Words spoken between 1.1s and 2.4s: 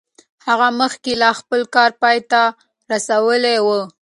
لا خپل کار پای